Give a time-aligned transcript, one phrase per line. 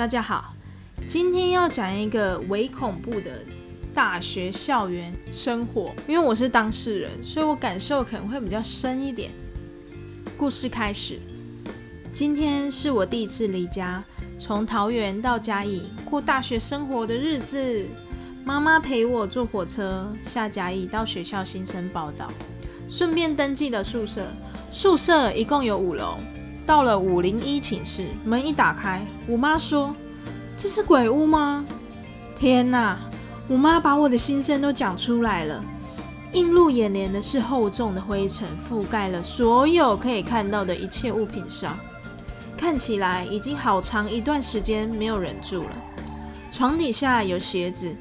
[0.00, 0.54] 大家好，
[1.10, 3.44] 今天要讲一个伪恐怖的
[3.94, 9.30] 大学校园生活，因为我是当事人，所以我感受可能会比较深一点。
[10.38, 11.18] 故事开始，
[12.10, 14.02] 今天是我第一次离家，
[14.38, 17.86] 从桃园到嘉义过大学生活的日子。
[18.42, 22.32] 妈妈陪我坐火车下嘉义到学校新生报道，
[22.88, 24.26] 顺便登记了宿舍。
[24.72, 26.16] 宿舍一共有五楼。
[26.66, 29.94] 到了五零一寝室，门一打开，我妈说
[30.56, 31.64] ：“这是鬼屋吗？”
[32.38, 32.98] 天哪！
[33.48, 35.62] 我妈把我的心声都讲出来了。
[36.32, 41.76] 映入眼帘的是厚重的灰尘覆盖了所有可以看到的一切物品上，
[42.56, 45.70] 看起来已经好长一段时间没有人住了。
[46.52, 47.92] 床底下有鞋子，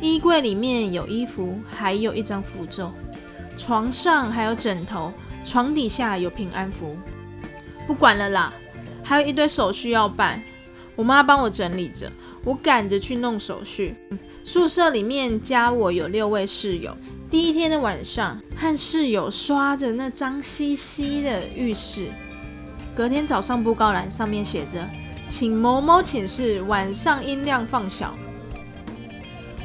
[0.00, 2.90] 衣柜里面有衣服，还有一张符咒。
[3.58, 5.12] 床上还有枕头，
[5.44, 6.96] 床底下有平安符。
[7.86, 8.52] 不管了啦，
[9.02, 10.42] 还有一堆手续要办，
[10.96, 12.10] 我妈帮我整理着，
[12.44, 13.94] 我赶着去弄手续。
[14.44, 16.96] 宿舍里面加我有六位室友，
[17.30, 22.06] 第一天的晚上和室友刷着那脏兮兮的浴室，
[22.94, 24.84] 隔天早上布告栏上面写着，
[25.28, 28.14] 请某某寝室晚上音量放小。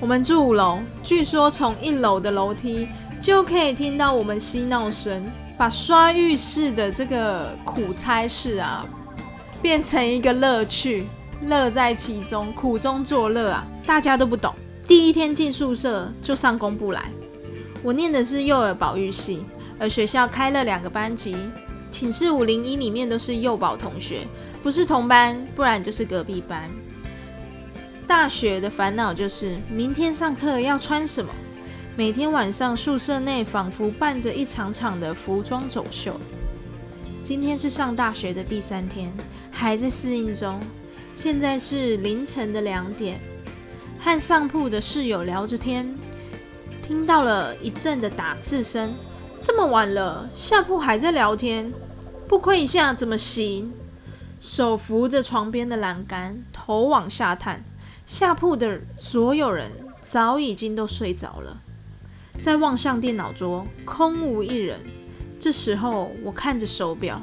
[0.00, 2.88] 我们住五楼，据说从一楼的楼梯
[3.28, 5.22] 就可以听到我们嬉闹声。
[5.58, 8.86] 把刷浴室的这个苦差事啊，
[9.60, 11.04] 变成一个乐趣，
[11.42, 13.62] 乐在其中，苦中作乐啊！
[13.84, 14.54] 大家都不懂。
[14.86, 17.02] 第一天进宿舍就上公布来，
[17.82, 19.44] 我念的是幼儿保育系，
[19.78, 21.36] 而学校开了两个班级，
[21.90, 24.26] 寝室五零一里面都是幼保同学，
[24.62, 26.66] 不是同班，不然就是隔壁班。
[28.06, 31.30] 大学的烦恼就是明天上课要穿什么。
[31.98, 36.14] 每天晚上宿舍内仿佛伴着一场场的服装走秀。
[37.24, 39.10] 今天是上大学的第三天，
[39.50, 40.60] 还在适应中。
[41.12, 43.18] 现在是凌晨的两点，
[43.98, 45.92] 和上铺的室友聊着天，
[46.86, 48.94] 听到了一阵的打字声。
[49.40, 51.72] 这么晚了，下铺还在聊天，
[52.28, 53.72] 不亏一下怎么行？
[54.38, 57.64] 手扶着床边的栏杆，头往下探。
[58.06, 61.62] 下铺的所有人早已经都睡着了。
[62.40, 64.78] 再望向电脑桌，空无一人。
[65.40, 67.20] 这时候，我看着手表，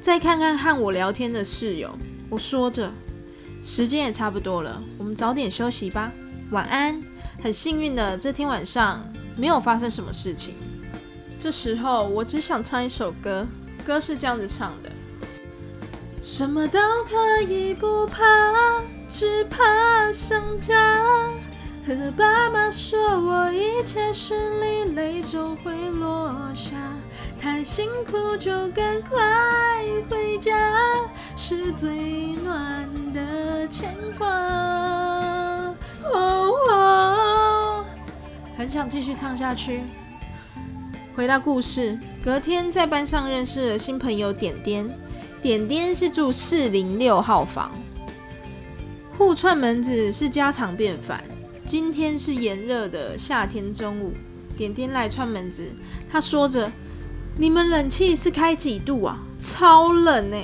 [0.00, 1.90] 再看看和我聊天的室友，
[2.28, 2.90] 我说着
[3.62, 6.10] ：“时间也差不多了，我们早点休息吧，
[6.50, 7.00] 晚安。”
[7.42, 9.04] 很幸运的，这天晚上
[9.36, 10.54] 没有发生什么事情。
[11.38, 13.46] 这时候，我只想唱一首歌，
[13.84, 14.90] 歌是这样子唱的
[16.22, 21.04] ：“什么都可以不怕，只怕想家。”
[21.86, 26.76] 和爸妈说我一切顺利，泪就会落下。
[27.38, 29.20] 太辛苦就赶快
[30.08, 30.56] 回家，
[31.36, 31.92] 是最
[32.42, 34.26] 暖的牵挂。
[38.56, 39.80] 很想继续唱下去。
[41.14, 44.88] 回到故事，隔天在班上认识了新朋友点点。
[45.42, 47.70] 点点是住四零六号房，
[49.18, 51.22] 互串门子是家常便饭。
[51.66, 54.12] 今天是炎热的夏天中午，
[54.56, 55.66] 点点来串门子，
[56.10, 56.70] 他说着
[57.38, 59.18] ：“你们冷气是开几度啊？
[59.38, 60.36] 超冷呢！”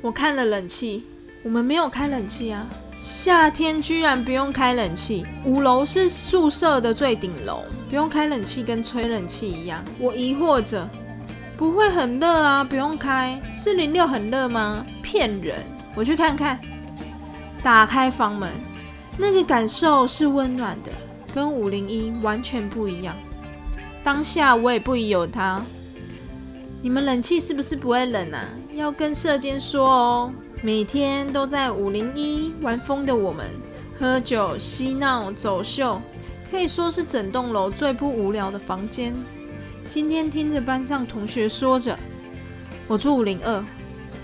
[0.00, 1.04] 我看了冷气，
[1.42, 2.66] 我们没有开冷气啊。
[2.98, 9.84] 夏天居然不用开冷气，五楼是宿舍的最顶楼，不用开冷气跟吹冷气一样。
[9.98, 10.88] 我疑惑着
[11.58, 12.64] ：“不会很热啊？
[12.64, 13.38] 不用开。
[13.52, 14.84] 四零六很热吗？
[15.02, 15.62] 骗人！
[15.94, 16.58] 我去看看。”
[17.62, 18.50] 打开房门。
[19.18, 20.90] 那个感受是温暖的，
[21.34, 23.16] 跟五零一完全不一样。
[24.04, 25.62] 当下我也不疑有他。
[26.82, 28.44] 你们冷气是不是不会冷啊？
[28.74, 30.32] 要跟社监说哦。
[30.62, 33.46] 每天都在五零一玩疯的我们，
[34.00, 36.00] 喝酒、嬉闹、走秀，
[36.50, 39.14] 可以说是整栋楼最不无聊的房间。
[39.86, 41.96] 今天听着班上同学说着，
[42.88, 43.62] 我住五零二，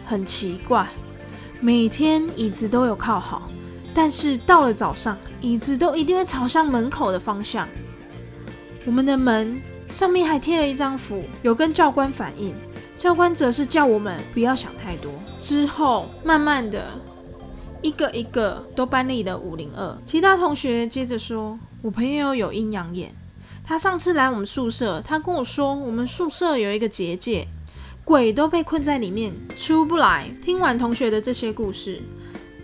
[0.06, 0.88] 很奇怪，
[1.60, 3.42] 每天椅子都有靠好。
[3.94, 7.68] 但是到了早上，椅子都一定会朝向门口的方向。
[8.84, 12.54] 我们的门上面还贴了一张符，有跟教官反映。
[12.96, 15.12] 教官则是叫我们不要想太多。
[15.40, 16.90] 之后慢慢的，
[17.80, 19.98] 一个一个都搬离了五零二。
[20.04, 23.12] 其他同学接着说，我朋友有阴阳眼。
[23.64, 27.46] 他上次来我们宿舍，他跟我说，我们宿舍有一个结界，
[28.04, 30.30] 鬼都被困在里面出不来。
[30.44, 32.00] 听完同学的这些故事。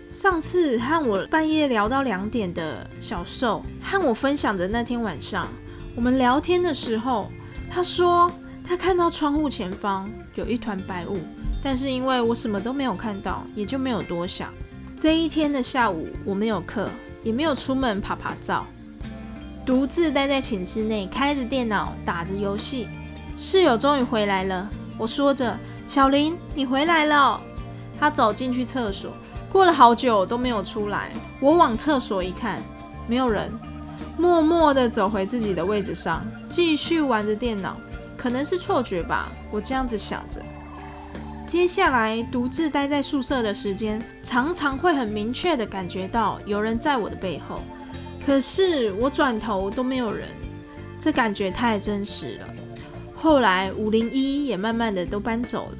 [0.09, 5.47] 上次和我半夜聊到两点的小瘦，和我分享的那天晚上，
[5.95, 7.29] 我们聊天的时候，
[7.69, 8.31] 他说
[8.67, 11.19] 他看到窗户前方有一团白雾，
[11.61, 14.51] 但是因为我什么都没有看到，也就没有多想。
[14.97, 16.89] 这一天的下午，我没有课，
[17.23, 18.65] 也没有出门爬爬照，
[19.63, 22.87] 独自待在寝室内，开着电脑打着游戏。
[23.37, 24.67] 室友终于回来了，
[24.97, 25.55] 我说着
[25.87, 27.39] ：“小林，你回来了。”
[27.99, 29.11] 他走进去厕所，
[29.51, 31.11] 过了好久都没有出来。
[31.39, 32.61] 我往厕所一看，
[33.07, 33.51] 没有人，
[34.17, 37.77] 默默地走回自己的位置上，继续玩着电脑。
[38.17, 40.41] 可能是错觉吧，我这样子想着。
[41.47, 47.61] 接下来独自待在宿舍的时间，常常会很明确的感觉到有人在我的背后，
[48.23, 50.27] 可是我转头都没有人，
[50.99, 52.47] 这感觉太真实了。
[53.15, 55.77] 后来五零一也慢慢的都搬走了，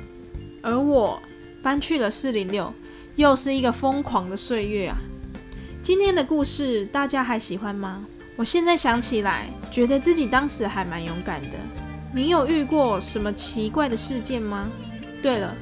[0.63, 1.21] 而我
[1.61, 2.73] 搬去了四零六，
[3.19, 4.97] 又是一个疯狂的岁月啊！
[5.83, 8.05] 今天的故事大家还喜欢吗？
[8.37, 11.57] 我现在想起来，觉得自己当时还蛮勇敢的。
[12.13, 14.69] 你有遇过什么奇怪的事件吗？
[15.21, 15.53] 对了，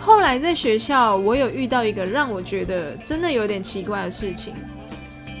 [0.00, 4.54] 后来在学校，我有遇到一个让我觉得真的有点奇怪的事情。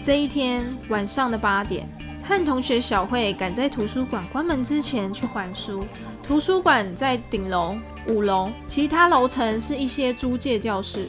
[0.02, 1.88] 这一天晚上的八点，
[2.24, 5.86] 和同学小慧赶在图书馆关门之前去还书。
[6.22, 7.74] 图书馆在顶楼
[8.06, 11.08] 五楼，其他楼层是一些租借教室。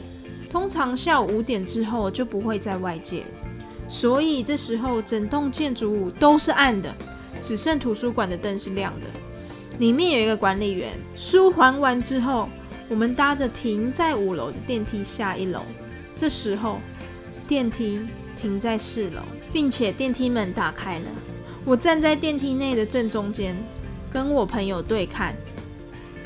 [0.50, 3.24] 通常下午五点之后就不会在外界，
[3.88, 6.94] 所以这时候整栋建筑物都是暗的，
[7.40, 9.06] 只剩图书馆的灯是亮的。
[9.78, 12.48] 里面有一个管理员，书还完之后，
[12.88, 15.60] 我们搭着停在五楼的电梯下一楼。
[16.14, 16.80] 这时候，
[17.46, 18.00] 电梯
[18.38, 19.20] 停在四楼，
[19.52, 21.08] 并且电梯门打开了。
[21.66, 23.54] 我站在电梯内的正中间，
[24.10, 25.34] 跟我朋友对看，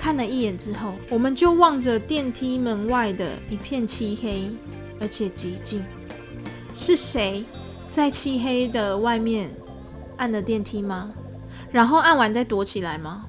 [0.01, 4.51] 看了一眼之后，我们就望着电梯门外的一片漆黑，
[4.99, 5.85] 而且极静。
[6.73, 7.45] 是谁
[7.87, 9.51] 在漆黑的外面
[10.17, 11.13] 按了电梯吗？
[11.71, 13.27] 然后按完再躲起来吗？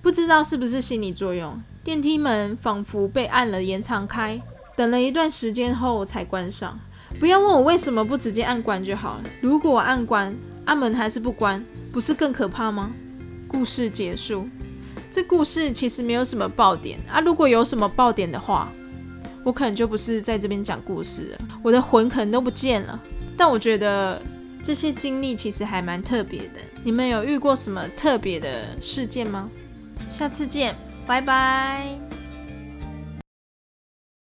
[0.00, 4.40] 不知道是不是心理作用，电梯门仿佛被按了延长开，
[4.76, 6.78] 等了一段时间后才关上。
[7.18, 9.24] 不要问我为什么不直接按关就好了。
[9.40, 10.32] 如果按关，
[10.66, 12.92] 按门还是不关，不是更可怕吗？
[13.48, 14.46] 故事结束。
[15.16, 17.20] 这故事其实没有什么爆点啊。
[17.20, 18.70] 如果有什么爆点的话，
[19.42, 23.00] 我可能就不是在这边讲故事了，我的魂可能都不见了。
[23.34, 24.20] 但我觉得
[24.62, 26.60] 这些经历其实还蛮特别的。
[26.84, 29.48] 你们有遇过什么特别的事件吗？
[30.12, 30.74] 下次见，
[31.06, 32.15] 拜拜。